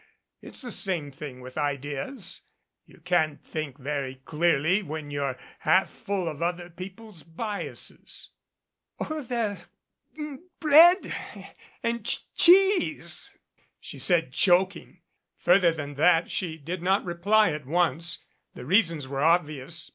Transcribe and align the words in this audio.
It's 0.41 0.63
the 0.63 0.71
same 0.71 1.11
thing 1.11 1.41
with 1.41 1.59
ideas. 1.59 2.41
You 2.87 3.01
can't 3.01 3.33
131 3.39 3.43
MADCAP 3.43 3.51
think 3.51 3.77
very 3.77 4.15
clearly 4.15 4.81
when 4.81 5.11
you're 5.11 5.37
half 5.59 5.91
full 5.91 6.27
of 6.27 6.41
other 6.41 6.71
people's 6.71 7.21
biases." 7.21 8.31
"Or 8.97 9.21
their 9.21 9.59
b 10.17 10.37
bread 10.59 11.13
and 11.83 12.03
ch 12.03 12.25
cheese!" 12.33 13.37
she 13.79 13.99
said, 13.99 14.33
choking. 14.33 15.01
Further 15.37 15.71
than 15.71 15.93
that 15.97 16.31
she 16.31 16.57
did 16.57 16.81
not 16.81 17.05
reply 17.05 17.51
at 17.51 17.67
once. 17.67 18.25
The 18.55 18.65
reasons 18.65 19.07
were 19.07 19.21
obvious. 19.21 19.87